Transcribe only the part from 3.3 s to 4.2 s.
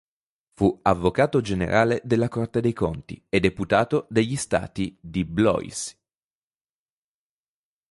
deputato